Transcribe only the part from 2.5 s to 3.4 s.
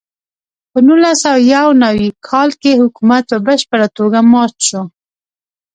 کې حکومت په